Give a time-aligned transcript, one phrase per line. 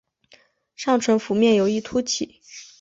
[0.75, 2.41] 上唇腹面有一突起。